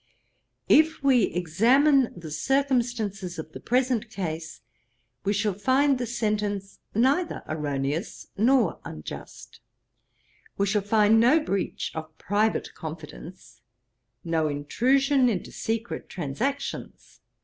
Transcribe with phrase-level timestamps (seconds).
[0.67, 4.61] 'If we examine the circumstances of the present case,
[5.23, 9.59] we shall find the sentence neither erroneous nor unjust;
[10.57, 13.61] we shall find no breach of private confidence,
[14.23, 17.19] no intrusion into secret transactions.